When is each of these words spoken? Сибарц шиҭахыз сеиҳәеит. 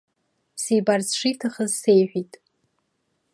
Сибарц 0.61 1.09
шиҭахыз 1.19 1.71
сеиҳәеит. 1.81 2.33